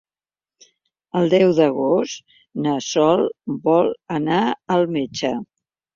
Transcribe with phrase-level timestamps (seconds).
[1.19, 2.33] El deu d'agost
[2.65, 3.23] na Sol
[3.69, 4.41] vol anar
[4.79, 5.35] al metge.